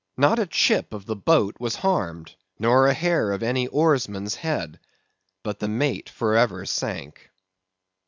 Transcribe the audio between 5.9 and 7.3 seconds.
for ever sank.